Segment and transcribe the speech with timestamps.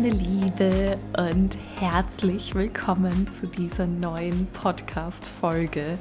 [0.00, 5.98] Meine Liebe und herzlich willkommen zu dieser neuen Podcast-Folge.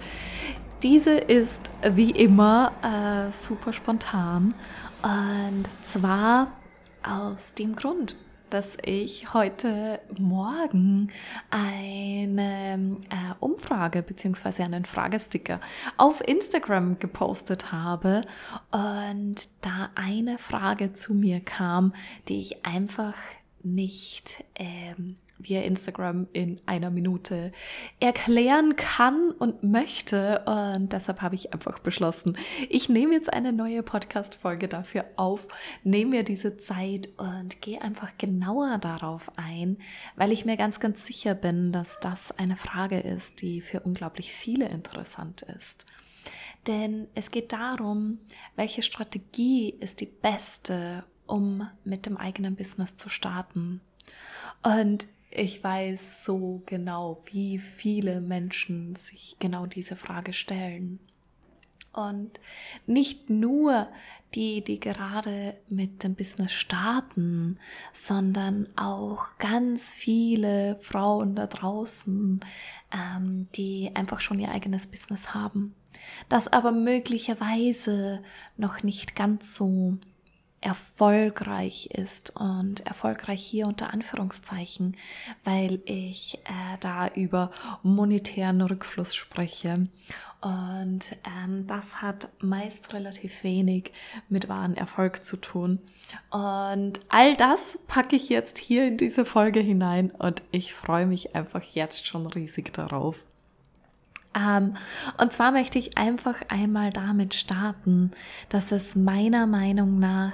[0.84, 4.54] Diese ist wie immer äh, super spontan
[5.02, 6.52] und zwar
[7.02, 8.16] aus dem Grund,
[8.52, 11.12] dass ich heute Morgen
[11.50, 14.62] eine äh, Umfrage bzw.
[14.62, 15.60] einen Fragesticker
[15.98, 18.22] auf Instagram gepostet habe
[18.70, 21.96] und da eine Frage zu mir kam,
[22.28, 23.16] die ich einfach
[23.74, 27.52] nicht ähm, via Instagram in einer Minute
[28.00, 30.44] erklären kann und möchte.
[30.46, 32.38] Und deshalb habe ich einfach beschlossen,
[32.70, 35.48] ich nehme jetzt eine neue Podcast-Folge dafür auf,
[35.84, 39.78] nehme mir diese Zeit und gehe einfach genauer darauf ein,
[40.16, 44.32] weil ich mir ganz, ganz sicher bin, dass das eine Frage ist, die für unglaublich
[44.32, 45.86] viele interessant ist.
[46.66, 48.20] Denn es geht darum,
[48.58, 53.82] welche Strategie ist die beste, um mit dem eigenen Business zu starten.
[54.64, 61.00] Und ich weiß so genau, wie viele Menschen sich genau diese Frage stellen.
[61.94, 62.40] Und
[62.86, 63.88] nicht nur
[64.36, 67.60] die, die gerade mit dem Business starten,
[67.94, 72.42] sondern auch ganz viele Frauen da draußen,
[72.94, 75.74] ähm, die einfach schon ihr eigenes Business haben,
[76.30, 78.22] das aber möglicherweise
[78.58, 79.98] noch nicht ganz so
[80.62, 84.98] erfolgreich ist und erfolgreich hier unter Anführungszeichen,
[85.44, 87.52] weil ich äh, da über
[87.84, 89.88] monetären Rückfluss spreche.
[90.42, 93.92] Und ähm, das hat meist relativ wenig
[94.30, 95.80] mit wahren Erfolg zu tun.
[96.30, 101.36] Und all das packe ich jetzt hier in diese Folge hinein und ich freue mich
[101.36, 103.26] einfach jetzt schon riesig darauf.
[104.38, 104.78] Ähm,
[105.18, 108.12] und zwar möchte ich einfach einmal damit starten,
[108.50, 110.34] dass es meiner Meinung nach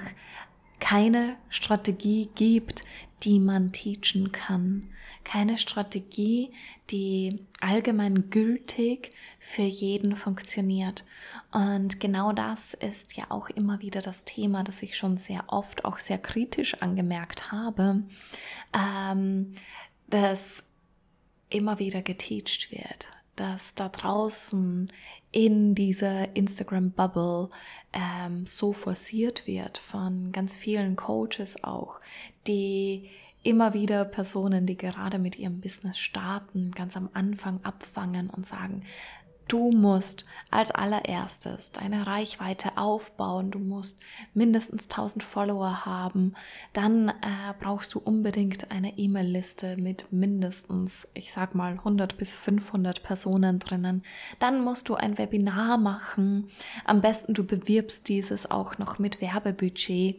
[0.80, 2.84] keine Strategie gibt,
[3.22, 4.90] die man teachen kann.
[5.22, 6.52] Keine Strategie,
[6.90, 11.04] die allgemein gültig für jeden funktioniert.
[11.50, 15.86] Und genau das ist ja auch immer wieder das Thema, das ich schon sehr oft
[15.86, 18.02] auch sehr kritisch angemerkt habe,
[18.74, 19.54] ähm,
[20.08, 20.62] dass
[21.48, 24.92] immer wieder geteacht wird dass da draußen
[25.32, 27.50] in dieser Instagram-Bubble
[27.92, 32.00] ähm, so forciert wird von ganz vielen Coaches auch,
[32.46, 33.10] die
[33.42, 38.82] immer wieder Personen, die gerade mit ihrem Business starten, ganz am Anfang abfangen und sagen,
[39.54, 43.52] Du musst als allererstes deine Reichweite aufbauen.
[43.52, 44.00] Du musst
[44.34, 46.34] mindestens 1000 Follower haben.
[46.72, 47.12] Dann äh,
[47.60, 54.02] brauchst du unbedingt eine E-Mail-Liste mit mindestens, ich sag mal, 100 bis 500 Personen drinnen.
[54.40, 56.48] Dann musst du ein Webinar machen.
[56.84, 60.16] Am besten du bewirbst dieses auch noch mit Werbebudget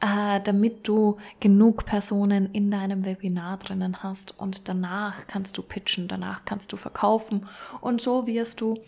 [0.00, 6.08] äh, damit du genug Personen in deinem Webinar drinnen hast und danach kannst du pitchen,
[6.08, 7.46] danach kannst du verkaufen
[7.80, 8.78] und so wirst du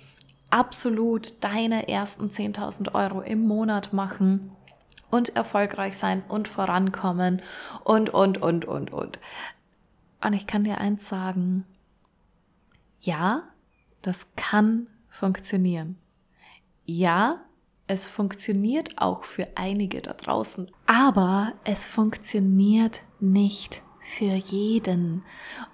[0.50, 4.52] absolut deine ersten 10.000 Euro im Monat machen
[5.10, 7.42] und erfolgreich sein und vorankommen
[7.84, 9.18] und, und, und, und, und.
[10.22, 11.64] Und ich kann dir eins sagen,
[13.00, 13.42] ja,
[14.02, 15.98] das kann funktionieren.
[16.84, 17.40] Ja,
[17.90, 23.82] es funktioniert auch für einige da draußen, aber es funktioniert nicht
[24.16, 25.24] für jeden.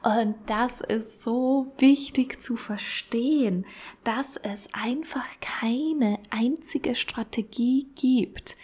[0.02, 3.66] Und das ist so wichtig zu verstehen,
[4.02, 8.56] dass es einfach keine einzige Strategie gibt,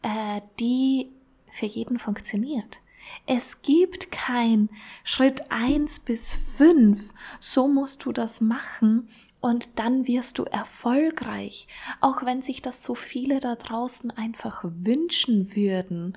[0.00, 1.10] äh, die
[1.50, 2.80] für jeden funktioniert.
[3.26, 4.70] Es gibt kein
[5.04, 7.12] Schritt eins bis fünf.
[7.38, 9.10] so musst du das machen
[9.44, 11.68] und dann wirst du erfolgreich,
[12.00, 16.16] auch wenn sich das so viele da draußen einfach wünschen würden.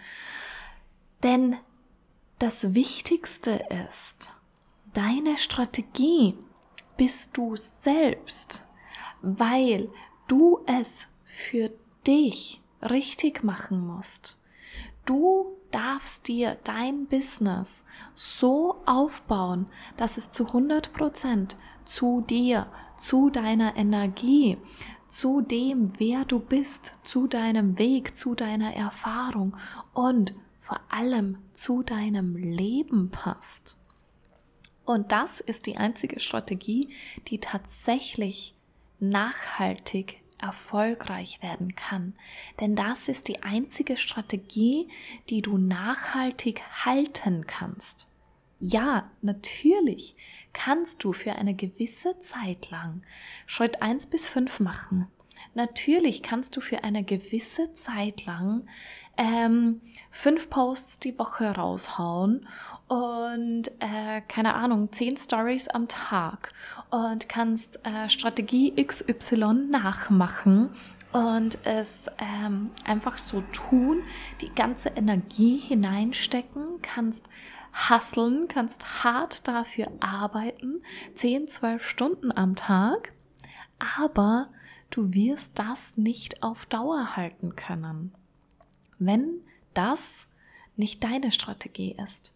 [1.24, 1.58] Denn
[2.40, 4.32] das Wichtigste ist,
[4.94, 6.38] deine Strategie
[6.96, 8.64] bist du selbst,
[9.22, 9.90] weil
[10.30, 11.70] du es für
[12.08, 14.42] dich richtig machen musst.
[15.06, 17.86] Du darfst dir dein Business
[18.16, 22.66] so aufbauen, dass es zu 100 Prozent zu dir,
[22.98, 24.58] zu deiner Energie,
[25.08, 29.56] zu dem, wer du bist, zu deinem Weg, zu deiner Erfahrung
[29.94, 33.78] und vor allem zu deinem Leben passt.
[34.84, 36.90] Und das ist die einzige Strategie,
[37.28, 38.56] die tatsächlich
[39.00, 42.14] nachhaltig erfolgreich werden kann.
[42.60, 44.88] Denn das ist die einzige Strategie,
[45.30, 48.10] die du nachhaltig halten kannst.
[48.60, 50.16] Ja, natürlich
[50.54, 53.04] kannst du für eine gewisse Zeit lang
[53.46, 55.08] Schritt 1 bis 5 machen.
[55.54, 58.68] natürlich kannst du für eine gewisse Zeit lang
[59.18, 59.82] ähm,
[60.12, 62.48] fünf Posts die Woche raushauen
[62.88, 66.54] und äh, keine Ahnung, zehn Stories am Tag
[66.90, 70.70] und kannst äh, Strategie XY nachmachen
[71.12, 74.04] und es ähm, einfach so tun,
[74.42, 77.28] die ganze Energie hineinstecken, kannst
[77.74, 80.82] hasseln, kannst hart dafür arbeiten,
[81.16, 83.14] 10, 12 Stunden am Tag,
[83.98, 84.50] aber
[84.90, 88.14] du wirst das nicht auf Dauer halten können.
[88.98, 89.42] Wenn
[89.74, 90.28] das
[90.76, 92.34] nicht deine Strategie ist,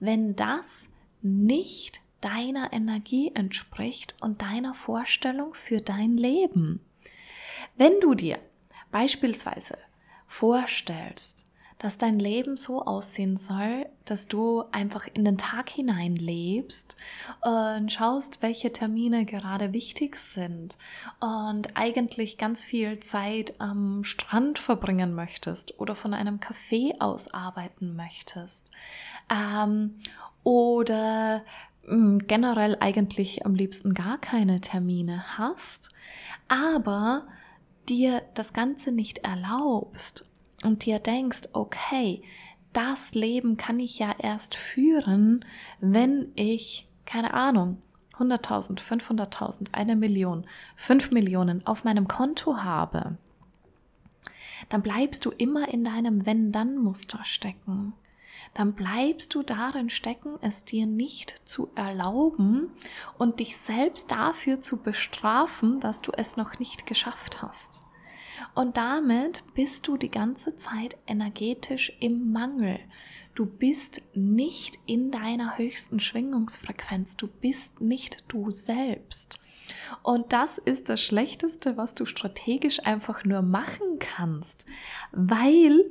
[0.00, 0.88] wenn das
[1.22, 6.80] nicht deiner Energie entspricht und deiner Vorstellung für dein Leben.
[7.76, 8.38] Wenn du dir
[8.90, 9.78] beispielsweise
[10.26, 11.51] vorstellst,
[11.82, 16.96] dass dein Leben so aussehen soll, dass du einfach in den Tag hinein lebst
[17.40, 20.78] und schaust, welche Termine gerade wichtig sind
[21.18, 27.96] und eigentlich ganz viel Zeit am Strand verbringen möchtest oder von einem Café aus arbeiten
[27.96, 28.70] möchtest.
[29.28, 29.98] Ähm,
[30.44, 31.42] oder
[31.84, 35.90] hm, generell eigentlich am liebsten gar keine Termine hast,
[36.46, 37.26] aber
[37.88, 40.31] dir das Ganze nicht erlaubst
[40.62, 42.22] und dir denkst, okay,
[42.72, 45.44] das Leben kann ich ja erst führen,
[45.80, 47.82] wenn ich, keine Ahnung,
[48.18, 53.16] 100.000, 500.000, eine Million, 5 Millionen auf meinem Konto habe,
[54.68, 57.94] dann bleibst du immer in deinem Wenn-Dann-Muster stecken.
[58.54, 62.70] Dann bleibst du darin stecken, es dir nicht zu erlauben
[63.18, 67.82] und dich selbst dafür zu bestrafen, dass du es noch nicht geschafft hast.
[68.54, 72.78] Und damit bist du die ganze Zeit energetisch im Mangel.
[73.34, 77.16] Du bist nicht in deiner höchsten Schwingungsfrequenz.
[77.16, 79.40] Du bist nicht du selbst.
[80.02, 84.66] Und das ist das Schlechteste, was du strategisch einfach nur machen kannst,
[85.12, 85.84] weil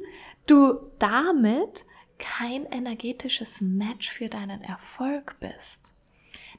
[0.46, 1.86] du damit
[2.20, 5.96] kein energetisches Match für deinen Erfolg bist.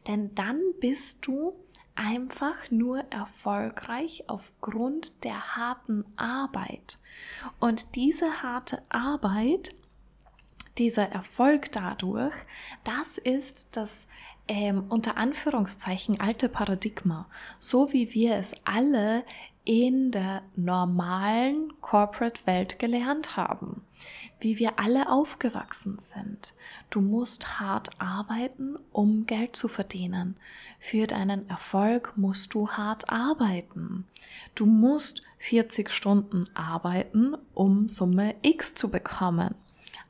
[0.09, 1.55] Denn dann bist du
[1.94, 6.99] einfach nur erfolgreich aufgrund der harten Arbeit.
[7.61, 9.75] Und diese harte Arbeit,
[10.79, 12.35] dieser Erfolg dadurch,
[12.85, 14.06] das ist das
[14.52, 17.26] ähm, unter Anführungszeichen alte Paradigma,
[17.58, 19.25] so wie wir es alle
[19.64, 23.82] in der normalen Corporate-Welt gelernt haben,
[24.40, 26.52] wie wir alle aufgewachsen sind.
[26.90, 30.37] Du musst hart arbeiten, um Geld zu verdienen.
[30.81, 34.06] Für deinen Erfolg musst du hart arbeiten.
[34.54, 39.54] Du musst 40 Stunden arbeiten, um Summe X zu bekommen.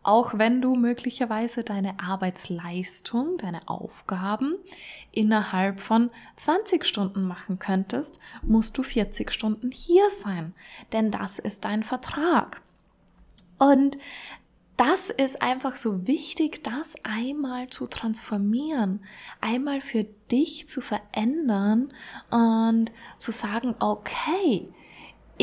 [0.03, 4.57] Auch wenn du möglicherweise deine Arbeitsleistung, deine Aufgaben
[5.13, 10.55] innerhalb von 20 Stunden machen könntest, musst du 40 Stunden hier sein,
[10.93, 12.63] denn das ist dein Vertrag.
[13.59, 13.97] Und
[14.77, 19.05] das ist einfach so wichtig, das einmal zu transformieren,
[19.41, 21.93] einmal für dich zu verändern
[22.31, 24.69] und zu sagen, okay,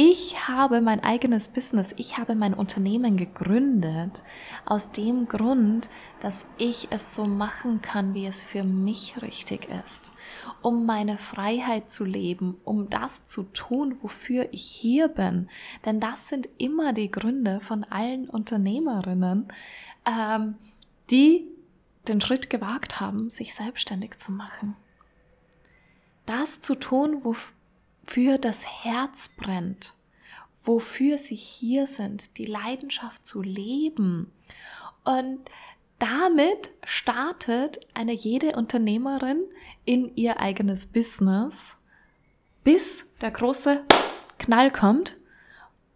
[0.02, 4.24] ich habe mein eigenes Business, ich habe mein Unternehmen gegründet
[4.64, 5.90] aus dem Grund,
[6.22, 10.14] dass ich es so machen kann, wie es für mich richtig ist,
[10.62, 15.50] um meine Freiheit zu leben, um das zu tun, wofür ich hier bin.
[15.84, 19.52] Denn das sind immer die Gründe von allen Unternehmerinnen,
[20.06, 20.56] ähm,
[21.12, 21.46] die
[22.08, 24.78] den Schritt gewagt haben, sich selbstständig zu machen.
[26.26, 27.59] Das zu tun, wofür
[28.10, 29.94] wofür das Herz brennt,
[30.64, 34.32] wofür sie hier sind, die Leidenschaft zu leben.
[35.04, 35.40] Und
[36.00, 39.44] damit startet eine jede Unternehmerin
[39.86, 41.76] in ihr eigenes Business,
[42.64, 43.84] bis der große
[44.40, 45.16] Knall kommt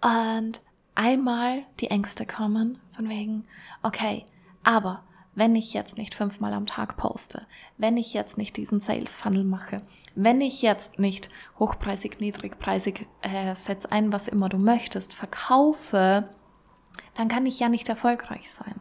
[0.02, 0.62] und
[0.94, 3.48] einmal die Ängste kommen von wegen,
[3.82, 4.24] okay,
[4.64, 5.04] aber
[5.36, 7.46] wenn ich jetzt nicht fünfmal am Tag poste,
[7.78, 9.82] wenn ich jetzt nicht diesen Sales Funnel mache,
[10.16, 16.30] wenn ich jetzt nicht hochpreisig, niedrigpreisig, äh, setz ein, was immer du möchtest, verkaufe,
[17.16, 18.80] dann kann ich ja nicht erfolgreich sein.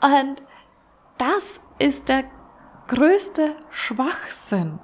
[0.00, 0.42] Und
[1.18, 2.24] das ist der
[2.86, 4.78] größte Schwachsinn.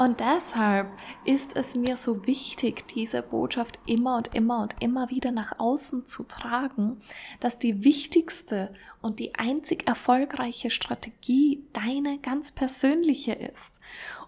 [0.00, 0.88] Und deshalb
[1.26, 6.06] ist es mir so wichtig, diese Botschaft immer und immer und immer wieder nach außen
[6.06, 7.02] zu tragen,
[7.38, 13.82] dass die wichtigste und die einzig erfolgreiche Strategie deine ganz persönliche ist.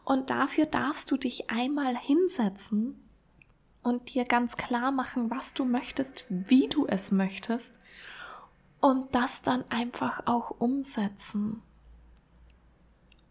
[0.05, 3.03] Und dafür darfst du dich einmal hinsetzen
[3.83, 7.79] und dir ganz klar machen, was du möchtest, wie du es möchtest
[8.83, 11.63] und das dann einfach auch umsetzen.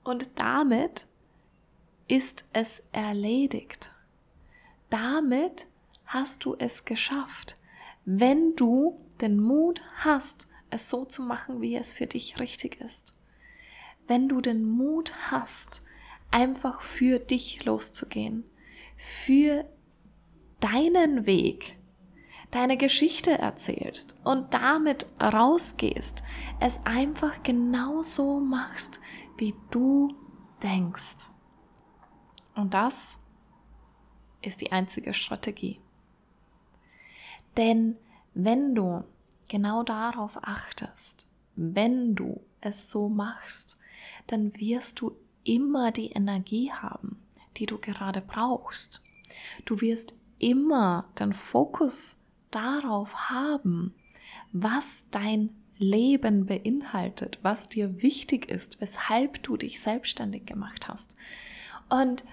[0.03, 1.05] Und damit
[2.11, 3.89] ist es erledigt.
[4.89, 5.67] damit
[6.05, 7.55] hast du es geschafft.
[8.03, 13.15] Wenn du den Mut hast, es so zu machen, wie es für dich richtig ist.
[14.07, 15.85] Wenn du den Mut hast,
[16.31, 18.43] einfach für dich loszugehen,
[18.97, 19.63] für
[20.59, 21.77] deinen Weg,
[22.51, 26.23] deine Geschichte erzählst und damit rausgehst,
[26.59, 28.99] es einfach genauso machst,
[29.37, 30.13] wie du
[30.61, 31.31] denkst.
[32.55, 33.17] Und das
[34.41, 35.79] ist die einzige Strategie.
[37.57, 37.97] Denn
[38.33, 39.03] wenn du
[39.47, 43.79] genau darauf achtest, wenn du es so machst,
[44.27, 47.21] dann wirst du immer die Energie haben,
[47.57, 49.03] die du gerade brauchst.
[49.65, 53.93] Du wirst immer den Fokus darauf haben,
[54.51, 61.15] was dein Leben beinhaltet, was dir wichtig ist, weshalb du dich selbstständig gemacht hast.
[61.89, 62.23] Und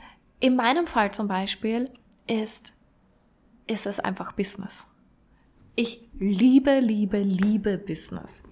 [0.40, 1.90] in meinem Fall zum Beispiel
[2.26, 2.72] ist,
[3.66, 4.86] ist es einfach Business.
[5.74, 8.42] Ich liebe, liebe, liebe Business.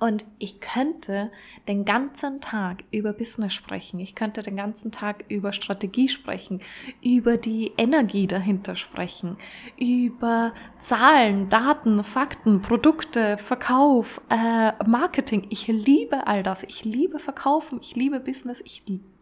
[0.00, 1.30] Und ich könnte
[1.68, 4.00] den ganzen Tag über Business sprechen.
[4.00, 6.60] Ich könnte den ganzen Tag über Strategie sprechen,
[7.02, 9.38] über die Energie dahinter sprechen,
[9.78, 15.46] über Zahlen, Daten, Fakten, Produkte, Verkauf, äh, Marketing.
[15.50, 16.64] Ich liebe all das.
[16.64, 17.78] Ich liebe Verkaufen.
[17.80, 18.60] Ich liebe Business.
[18.64, 19.13] Ich liebe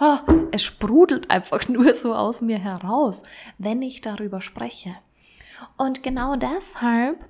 [0.00, 0.18] Oh,
[0.50, 3.22] es sprudelt einfach nur so aus mir heraus,
[3.58, 4.94] wenn ich darüber spreche.
[5.76, 7.24] Und genau deshalb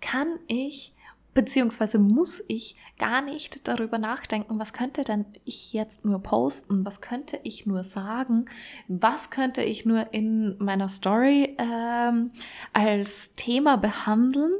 [0.00, 0.94] kann ich
[1.34, 7.00] beziehungsweise muss ich gar nicht darüber nachdenken, was könnte denn ich jetzt nur posten, was
[7.00, 8.46] könnte ich nur sagen,
[8.86, 12.30] was könnte ich nur in meiner Story ähm,
[12.72, 14.52] als Thema behandeln,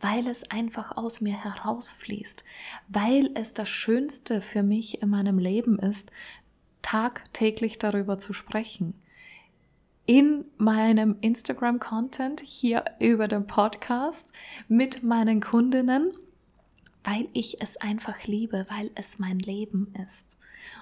[0.00, 2.44] weil es einfach aus mir herausfließt,
[2.88, 6.12] weil es das Schönste für mich in meinem Leben ist,
[6.82, 8.94] tagtäglich darüber zu sprechen
[10.08, 14.32] in meinem Instagram-Content hier über den Podcast
[14.66, 16.12] mit meinen Kundinnen,
[17.04, 20.38] weil ich es einfach liebe, weil es mein Leben ist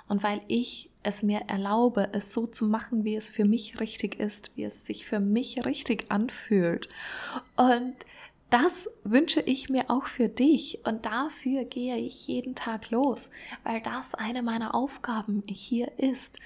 [0.06, 4.20] und weil ich es mir erlaube, es so zu machen, wie es für mich richtig
[4.20, 6.88] ist, wie es sich für mich richtig anfühlt.
[7.56, 7.96] Und
[8.50, 13.28] das wünsche ich mir auch für dich und dafür gehe ich jeden Tag los,
[13.64, 16.38] weil das eine meiner Aufgaben hier ist,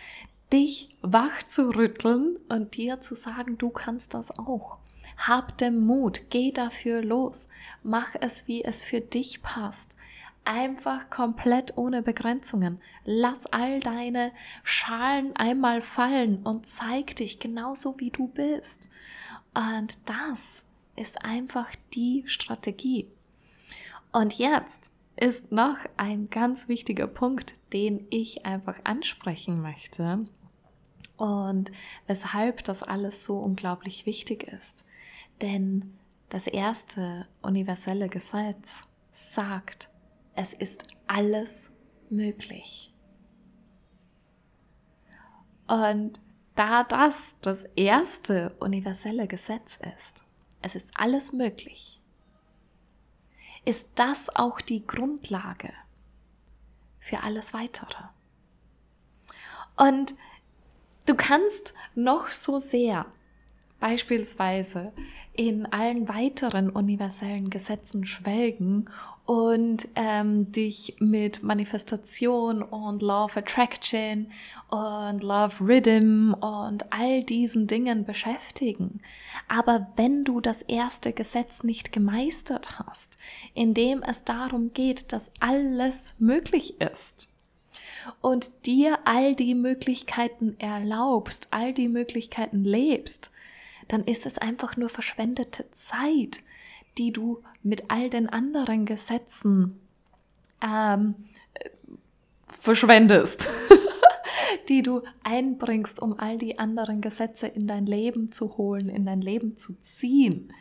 [0.53, 4.79] dich wach zu rütteln und dir zu sagen, du kannst das auch.
[5.19, 7.47] Hab den Mut, geh dafür los,
[7.83, 9.95] mach es, wie es für dich passt.
[10.45, 12.81] Einfach komplett ohne Begrenzungen.
[13.05, 14.33] Lass all deine
[14.65, 18.89] Schalen einmal fallen und zeig dich genauso, wie du bist.
[19.55, 20.63] Und das
[21.01, 23.09] ist einfach die Strategie.
[24.13, 30.27] Und jetzt ist noch ein ganz wichtiger Punkt, den ich einfach ansprechen möchte
[31.17, 31.73] und
[32.07, 34.87] weshalb das alles so unglaublich wichtig ist.
[35.41, 39.91] Denn das erste universelle Gesetz sagt,
[40.35, 41.73] es ist alles
[42.09, 42.95] möglich.
[45.67, 46.21] Und
[46.57, 50.25] da das das erste universelle Gesetz ist,
[50.63, 52.01] es ist alles möglich,
[53.65, 55.73] ist das auch die Grundlage
[56.99, 58.05] für alles weitere.
[59.77, 60.15] Und
[61.11, 63.05] Du kannst noch so sehr
[63.81, 64.93] beispielsweise
[65.33, 68.89] in allen weiteren universellen Gesetzen schwelgen
[69.31, 74.33] und ähm, dich mit Manifestation und Law of Attraction
[74.71, 79.01] und Love Rhythm und all diesen Dingen beschäftigen.
[79.47, 83.19] Aber wenn du das erste Gesetz nicht gemeistert hast,
[83.55, 87.29] in dem es darum geht, dass alles möglich ist,
[88.23, 93.31] und dir all die Möglichkeiten erlaubst, all die Möglichkeiten lebst,
[93.87, 96.41] dann ist es einfach nur verschwendete Zeit,
[96.99, 99.81] die du mit all den anderen Gesetzen
[100.63, 101.15] ähm,
[102.49, 103.49] verschwendest,
[104.69, 109.21] die du einbringst, um all die anderen Gesetze in dein Leben zu holen, in dein
[109.21, 110.53] Leben zu ziehen.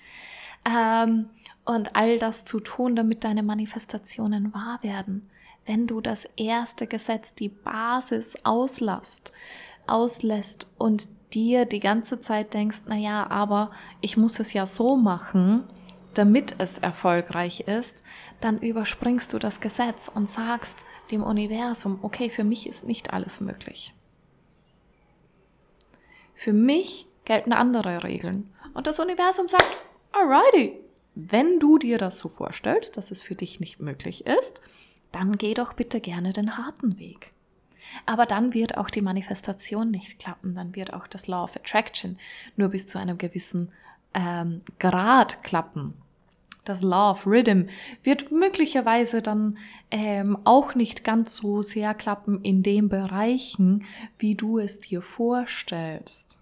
[0.66, 1.30] Ähm,
[1.66, 5.30] und all das zu tun, damit deine Manifestationen wahr werden
[5.70, 9.32] wenn du das erste Gesetz, die Basis auslässt,
[9.86, 13.70] auslässt und dir die ganze Zeit denkst, na ja, aber
[14.02, 15.66] ich muss es ja so machen,
[16.14, 18.04] damit es erfolgreich ist,
[18.42, 23.40] dann überspringst du das Gesetz und sagst dem Universum, okay, für mich ist nicht alles
[23.42, 23.94] möglich.
[26.36, 28.54] Für mich gelten andere Regeln.
[28.74, 29.78] Und das Universum sagt,
[30.12, 30.80] alrighty,
[31.16, 34.62] wenn du dir das so vorstellst, dass es für dich nicht möglich ist,
[35.12, 37.34] dann geh doch bitte gerne den harten Weg.
[38.06, 42.18] Aber dann wird auch die Manifestation nicht klappen, dann wird auch das Law of Attraction
[42.56, 43.72] nur bis zu einem gewissen
[44.14, 45.94] ähm, Grad klappen.
[46.66, 47.70] Das of Rhythm
[48.04, 49.58] wird möglicherweise dann
[49.90, 53.86] ähm, auch nicht ganz so sehr klappen in den Bereichen,
[54.20, 56.38] wie du es dir vorstellst.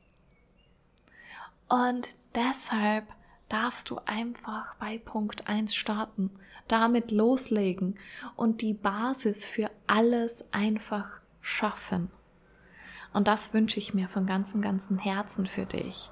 [1.70, 3.06] Und deshalb
[3.48, 6.32] darfst du einfach bei Punkt 1 starten,
[6.68, 7.96] damit loslegen
[8.36, 12.12] und die Basis für alles einfach schaffen.
[13.14, 16.12] Und das wünsche ich mir von ganzem, ganzem Herzen für dich.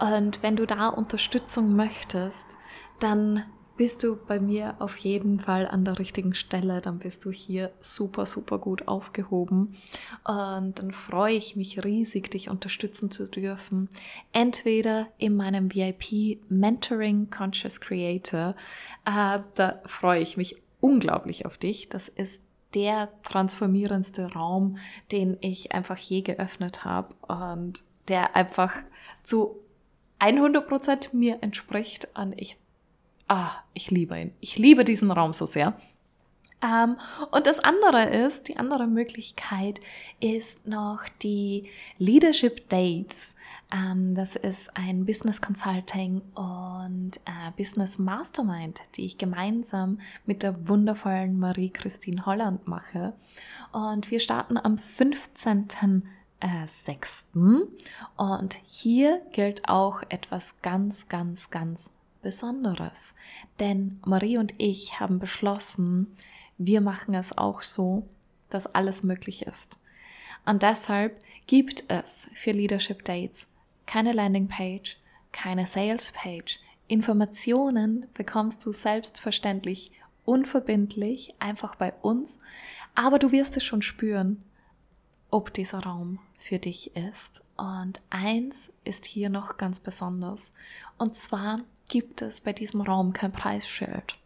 [0.00, 2.56] Und wenn du da Unterstützung möchtest,
[3.00, 3.44] dann
[3.80, 7.72] bist du bei mir auf jeden Fall an der richtigen Stelle, dann bist du hier
[7.80, 9.74] super, super gut aufgehoben.
[10.22, 13.88] Und dann freue ich mich riesig, dich unterstützen zu dürfen.
[14.32, 18.54] Entweder in meinem VIP Mentoring Conscious Creator,
[19.06, 21.88] äh, da freue ich mich unglaublich auf dich.
[21.88, 22.42] Das ist
[22.74, 24.76] der transformierendste Raum,
[25.10, 28.74] den ich einfach je geöffnet habe und der einfach
[29.22, 29.56] zu
[30.20, 32.56] 100% mir entspricht und ich
[33.30, 34.32] ah, ich liebe ihn.
[34.40, 35.74] Ich liebe diesen Raum so sehr.
[36.62, 36.96] Ähm,
[37.30, 39.80] und das andere ist, die andere Möglichkeit
[40.20, 43.36] ist noch die Leadership Dates.
[43.72, 50.68] Ähm, das ist ein Business Consulting und äh, Business Mastermind, die ich gemeinsam mit der
[50.68, 53.14] wundervollen Marie-Christine Holland mache.
[53.72, 55.68] Und wir starten am 15.
[56.40, 57.26] Äh, 6.
[58.16, 61.90] Und hier gilt auch etwas ganz, ganz, ganz
[62.22, 63.14] Besonderes.
[63.58, 66.16] Denn Marie und ich haben beschlossen,
[66.58, 68.06] wir machen es auch so,
[68.48, 69.78] dass alles möglich ist.
[70.44, 73.46] Und deshalb gibt es für Leadership Dates
[73.86, 74.96] keine Landingpage,
[75.32, 76.58] keine Salespage.
[76.88, 79.92] Informationen bekommst du selbstverständlich
[80.24, 82.38] unverbindlich einfach bei uns,
[82.94, 84.42] aber du wirst es schon spüren,
[85.30, 87.44] ob dieser Raum für dich ist.
[87.56, 90.50] Und eins ist hier noch ganz besonders.
[90.98, 94.16] Und zwar gibt es bei diesem Raum kein Preisschild.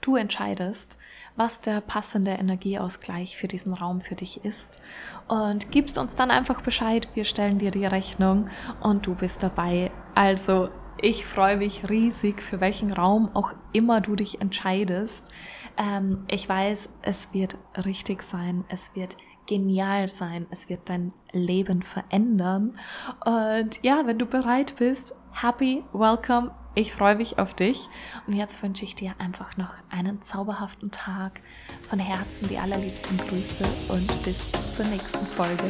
[0.00, 0.96] Du entscheidest,
[1.36, 4.80] was der passende Energieausgleich für diesen Raum für dich ist
[5.28, 7.08] und gibst uns dann einfach Bescheid.
[7.14, 8.48] Wir stellen dir die Rechnung
[8.80, 9.90] und du bist dabei.
[10.14, 10.70] Also
[11.02, 15.30] ich freue mich riesig, für welchen Raum auch immer du dich entscheidest.
[15.76, 18.64] Ähm, ich weiß, es wird richtig sein.
[18.68, 20.46] Es wird genial sein.
[20.50, 22.78] Es wird dein Leben verändern.
[23.24, 26.52] Und ja, wenn du bereit bist, happy, welcome.
[26.74, 27.88] Ich freue mich auf dich.
[28.26, 31.40] Und jetzt wünsche ich dir einfach noch einen zauberhaften Tag.
[31.88, 34.36] Von Herzen die allerliebsten Grüße und bis
[34.76, 35.64] zur nächsten Folge.